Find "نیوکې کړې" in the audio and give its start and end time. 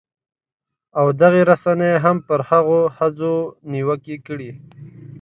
3.71-4.51